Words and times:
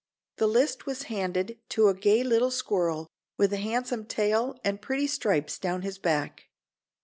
The 0.37 0.47
list 0.47 0.87
was 0.87 1.03
handed 1.13 1.59
to 1.69 1.87
a 1.87 1.93
gay 1.93 2.23
little 2.23 2.49
squirrel, 2.49 3.05
with 3.37 3.53
a 3.53 3.57
handsome 3.57 4.05
tail 4.07 4.57
and 4.63 4.81
pretty 4.81 5.05
stripes 5.05 5.59
down 5.59 5.83
his 5.83 5.99
back. 5.99 6.45